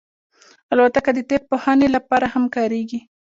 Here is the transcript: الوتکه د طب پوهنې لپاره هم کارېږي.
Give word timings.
الوتکه 0.73 1.11
د 1.15 1.19
طب 1.29 1.41
پوهنې 1.49 1.87
لپاره 1.95 2.25
هم 2.33 2.43
کارېږي. 2.55 2.99